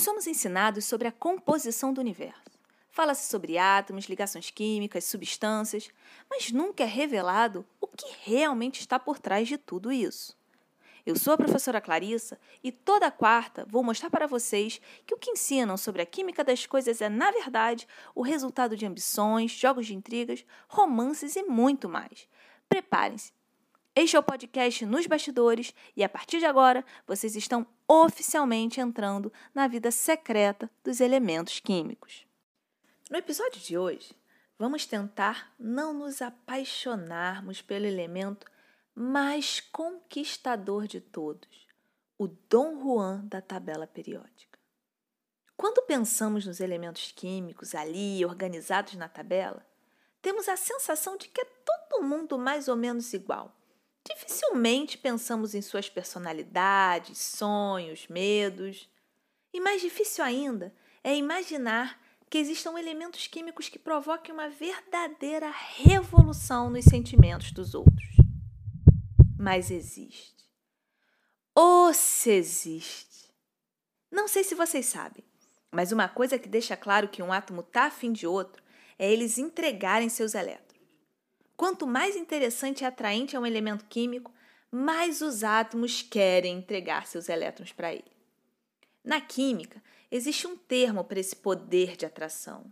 [0.00, 2.40] Nós somos ensinados sobre a composição do universo.
[2.90, 5.90] Fala-se sobre átomos, ligações químicas, substâncias,
[6.30, 10.34] mas nunca é revelado o que realmente está por trás de tudo isso.
[11.04, 15.32] Eu sou a professora Clarissa e toda quarta vou mostrar para vocês que o que
[15.32, 19.94] ensinam sobre a química das coisas é, na verdade, o resultado de ambições, jogos de
[19.94, 22.26] intrigas, romances e muito mais.
[22.70, 23.32] Preparem-se.
[24.02, 29.30] Este é o podcast Nos Bastidores e a partir de agora vocês estão oficialmente entrando
[29.54, 32.26] na vida secreta dos elementos químicos.
[33.10, 34.16] No episódio de hoje,
[34.58, 38.50] vamos tentar não nos apaixonarmos pelo elemento
[38.94, 41.68] mais conquistador de todos,
[42.16, 44.58] o Dom Juan da tabela periódica.
[45.58, 49.62] Quando pensamos nos elementos químicos ali organizados na tabela,
[50.22, 53.59] temos a sensação de que é todo mundo mais ou menos igual.
[54.08, 58.88] Dificilmente pensamos em suas personalidades, sonhos, medos.
[59.52, 66.70] E mais difícil ainda é imaginar que existam elementos químicos que provoquem uma verdadeira revolução
[66.70, 68.10] nos sentimentos dos outros
[69.40, 70.44] mas existe.
[71.54, 73.32] Ou se existe.
[74.12, 75.24] Não sei se vocês sabem,
[75.70, 78.62] mas uma coisa que deixa claro que um átomo está afim de outro
[78.98, 80.69] é eles entregarem seus elétrons.
[81.60, 84.32] Quanto mais interessante e atraente é um elemento químico,
[84.70, 88.10] mais os átomos querem entregar seus elétrons para ele.
[89.04, 92.64] Na química, existe um termo para esse poder de atração: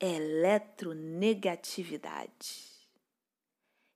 [0.00, 2.70] eletronegatividade.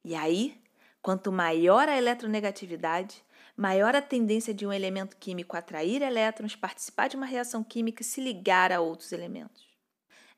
[0.04, 0.62] E aí,
[1.00, 3.22] Quanto maior a eletronegatividade,
[3.54, 8.04] maior a tendência de um elemento químico atrair elétrons, participar de uma reação química e
[8.04, 9.66] se ligar a outros elementos.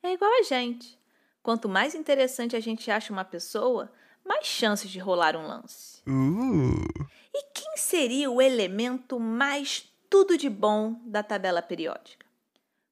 [0.02, 0.98] É igual a gente.
[1.46, 3.92] Quanto mais interessante a gente acha uma pessoa,
[4.24, 6.02] mais chances de rolar um lance.
[6.04, 7.06] Uh.
[7.32, 12.26] E quem seria o elemento mais tudo de bom da tabela periódica?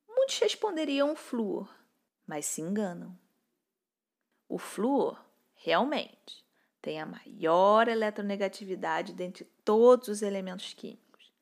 [0.08, 1.68] Muitos responderiam o flúor,
[2.24, 3.18] mas se enganam.
[4.48, 5.20] O flúor,
[5.56, 6.46] realmente,
[6.80, 11.32] tem a maior eletronegatividade dentre todos os elementos químicos.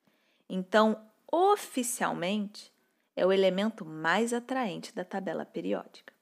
[0.48, 0.98] Então,
[1.31, 2.72] oficialmente,
[3.15, 6.22] é o elemento mais atraente da tabela periódica.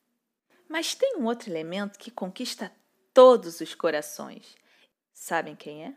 [0.70, 2.72] Mas tem um outro elemento que conquista
[3.12, 4.56] todos os corações.
[5.12, 5.96] Sabem quem é?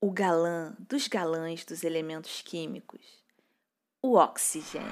[0.00, 3.22] O galã dos galãs dos elementos químicos,
[4.00, 4.90] o oxigênio.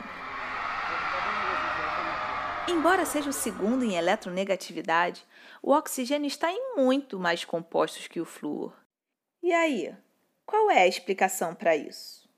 [2.69, 5.27] Embora seja o segundo em eletronegatividade,
[5.63, 8.77] o oxigênio está em muito mais compostos que o flúor.
[9.43, 9.97] E aí,
[10.45, 12.30] qual é a explicação para isso?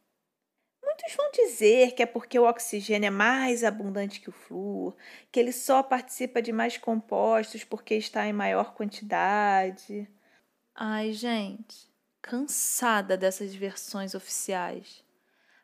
[1.02, 4.94] Muitos vão dizer que é porque o oxigênio é mais abundante que o flúor,
[5.32, 10.08] que ele só participa de mais compostos porque está em maior quantidade.
[10.74, 11.88] Ai, gente,
[12.20, 15.04] cansada dessas versões oficiais.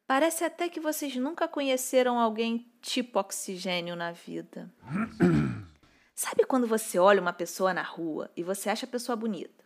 [0.09, 4.73] Parece até que vocês nunca conheceram alguém tipo oxigênio na vida.
[6.17, 9.65] Sabe quando você olha uma pessoa na rua e você acha a pessoa bonita,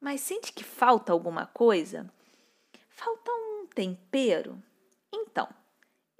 [0.00, 2.10] mas sente que falta alguma coisa?
[2.88, 4.62] Falta um tempero?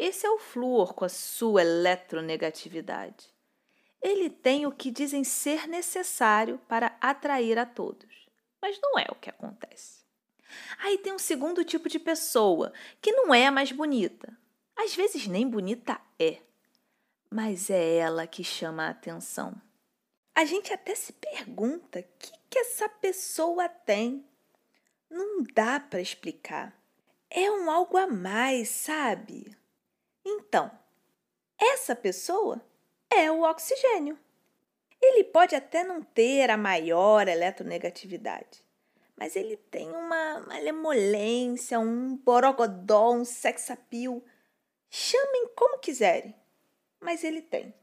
[0.00, 3.28] Esse é o flúor com a sua eletronegatividade.
[4.00, 8.26] Ele tem o que dizem ser necessário para atrair a todos,
[8.62, 10.00] mas não é o que acontece.
[10.78, 14.34] Aí tem um segundo tipo de pessoa, que não é a mais bonita.
[14.74, 16.38] Às vezes nem bonita é,
[17.30, 19.54] mas é ela que chama a atenção.
[20.34, 24.24] A gente até se pergunta o que, que essa pessoa tem.
[25.10, 26.74] Não dá para explicar.
[27.28, 29.59] É um algo a mais, sabe?
[30.24, 30.70] Então,
[31.58, 32.60] essa pessoa
[33.10, 34.18] é o oxigênio.
[35.00, 38.64] Ele pode até não ter a maior eletronegatividade,
[39.16, 44.22] mas ele tem uma malemolência, um borogodó, um sex appeal.
[44.90, 46.34] Chamem como quiserem,
[47.00, 47.74] mas ele tem.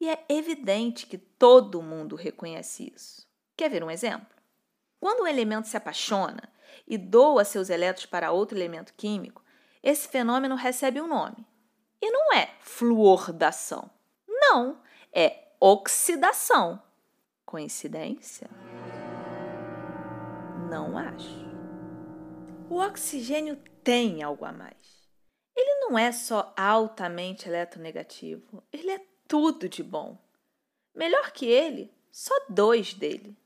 [0.00, 3.28] E é evidente que todo mundo reconhece isso.
[3.56, 4.34] Quer ver um exemplo?
[4.98, 6.42] Quando um elemento se apaixona
[6.86, 9.44] e doa seus elétrons para outro elemento químico,
[9.82, 11.46] esse fenômeno recebe um nome.
[12.02, 13.90] E não é fluordação.
[14.26, 14.80] Não,
[15.12, 16.82] é oxidação.
[17.44, 18.48] Coincidência?
[20.70, 21.50] Não acho.
[22.70, 25.08] O oxigênio tem algo a mais.
[25.56, 30.16] Ele não é só altamente eletronegativo, ele é tudo de bom.
[30.94, 33.36] Melhor que ele, só dois dele.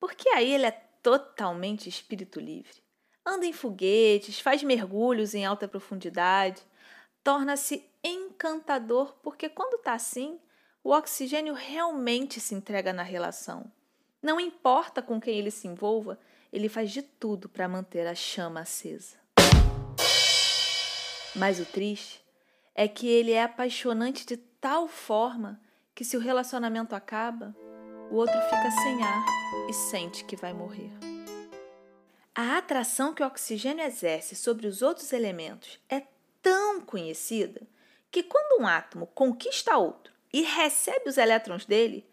[0.00, 0.70] Porque aí ele é
[1.02, 2.82] totalmente espírito livre.
[3.24, 6.62] Anda em foguetes, faz mergulhos em alta profundidade,
[7.22, 7.88] torna-se
[8.42, 10.40] encantador porque quando está assim,
[10.82, 13.70] o oxigênio realmente se entrega na relação.
[14.20, 16.18] Não importa com quem ele se envolva,
[16.52, 19.16] ele faz de tudo para manter a chama acesa.
[21.36, 22.22] Mas o triste
[22.74, 25.60] é que ele é apaixonante de tal forma
[25.94, 27.54] que, se o relacionamento acaba,
[28.10, 29.24] o outro fica sem ar
[29.68, 30.90] e sente que vai morrer.
[32.34, 36.02] A atração que o oxigênio exerce sobre os outros elementos é
[36.42, 37.62] tão conhecida
[38.12, 42.06] que, quando um átomo conquista outro e recebe os elétrons dele,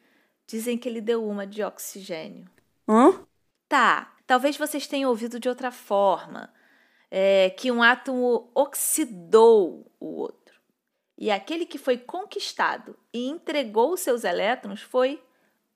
[0.47, 2.49] dizem que ele deu uma de oxigênio.
[2.87, 3.23] Hã?
[3.67, 6.51] Tá, talvez vocês tenham ouvido de outra forma,
[7.11, 10.39] é, que um átomo oxidou o outro.
[11.17, 15.21] E aquele que foi conquistado e entregou seus elétrons foi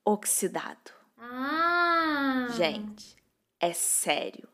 [0.02, 0.90] oxidado.
[1.18, 2.48] Ah!
[2.56, 3.14] Gente,
[3.60, 4.48] é sério.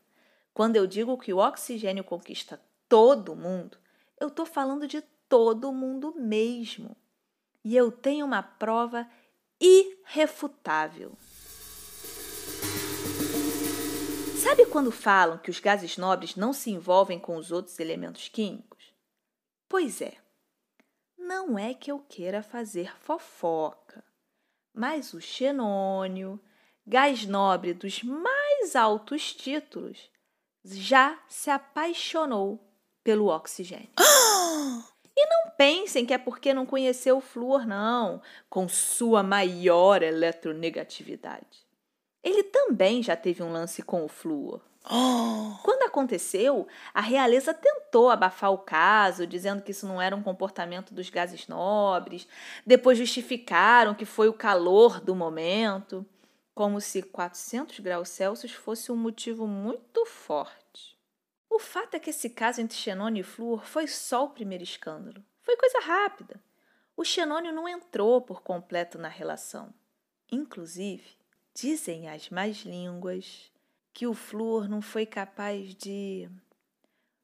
[0.53, 3.77] Quando eu digo que o oxigênio conquista todo mundo,
[4.19, 5.01] eu estou falando de
[5.31, 6.93] todo mundo mesmo.
[7.63, 9.09] E eu tenho uma prova
[9.61, 11.17] irrefutável.
[14.43, 18.93] Sabe quando falam que os gases nobres não se envolvem com os outros elementos químicos?
[19.69, 20.17] Pois é,
[21.17, 24.03] não é que eu queira fazer fofoca,
[24.73, 26.41] mas o xenônio,
[26.85, 30.09] gás nobre dos mais altos títulos,
[30.65, 32.59] já se apaixonou
[33.01, 33.91] pelo oxigênio.
[35.21, 38.19] E não pensem que é porque não conheceu o flúor, não,
[38.49, 41.67] com sua maior eletronegatividade.
[42.23, 44.61] Ele também já teve um lance com o flúor.
[45.63, 50.91] Quando aconteceu, a realeza tentou abafar o caso, dizendo que isso não era um comportamento
[50.91, 52.27] dos gases nobres.
[52.65, 56.03] Depois justificaram que foi o calor do momento,
[56.55, 60.60] como se 400 graus Celsius fosse um motivo muito forte.
[61.51, 65.21] O fato é que esse caso entre xenônio e flúor foi só o primeiro escândalo.
[65.41, 66.41] Foi coisa rápida.
[66.95, 69.73] O xenônio não entrou por completo na relação.
[70.31, 71.03] Inclusive,
[71.53, 73.51] dizem as más línguas
[73.93, 76.29] que o flúor não foi capaz de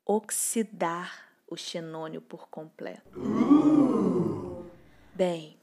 [0.06, 3.10] oxidar o xenônio por completo.
[5.16, 5.58] Bem,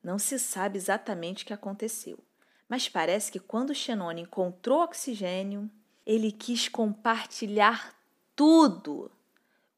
[0.00, 2.20] não se sabe exatamente o que aconteceu,
[2.68, 5.68] mas parece que quando o xenônio encontrou oxigênio,
[6.06, 8.03] ele quis compartilhar
[8.36, 9.10] tudo.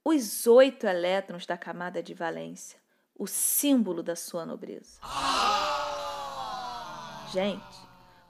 [0.05, 2.79] Os oito elétrons da camada de valência,
[3.15, 5.01] o símbolo da sua nobreza.
[7.33, 7.77] Gente,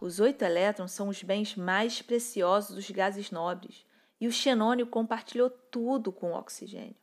[0.01, 3.85] os oito elétrons são os bens mais preciosos dos gases nobres
[4.21, 6.97] e o xenônio compartilhou tudo com o oxigênio.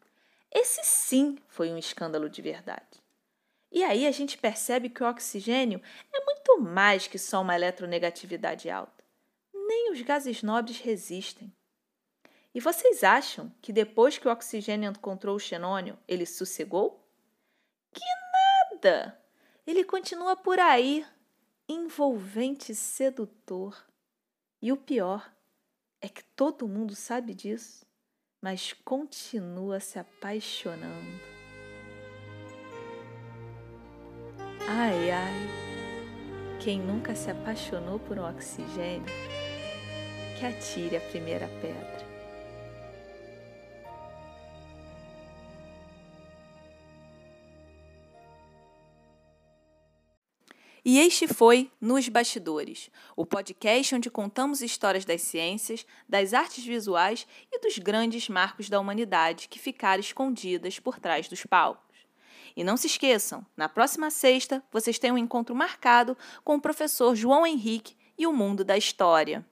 [0.51, 3.01] Esse sim foi um escândalo de verdade.
[3.71, 5.81] E aí a gente percebe que o oxigênio
[6.13, 9.03] é muito mais que só uma eletronegatividade alta.
[9.53, 11.51] Nem os gases nobres resistem.
[12.53, 17.03] E vocês acham que depois que o oxigênio encontrou o xenônio, ele sossegou?
[17.91, 18.05] Que
[18.71, 19.19] nada!
[19.65, 21.05] Ele continua por aí,
[21.67, 23.83] envolvente sedutor.
[24.61, 25.33] E o pior
[25.99, 27.85] é que todo mundo sabe disso,
[28.39, 31.19] mas continua se apaixonando.
[34.67, 39.05] Ai, ai, quem nunca se apaixonou por um oxigênio,
[40.37, 42.12] que atire a primeira pedra.
[50.85, 57.25] E este foi Nos Bastidores, o podcast onde contamos histórias das ciências, das artes visuais
[57.49, 61.95] e dos grandes marcos da humanidade que ficaram escondidas por trás dos palcos.
[62.53, 67.15] E não se esqueçam, na próxima sexta vocês têm um encontro marcado com o professor
[67.15, 69.45] João Henrique e o mundo da história.